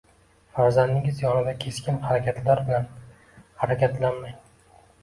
Farzandingiz 0.55 1.21
yonida 1.25 1.53
keskin 1.65 2.01
harakatlar 2.09 2.65
bilan 2.71 2.91
harakatlanmang. 3.63 4.39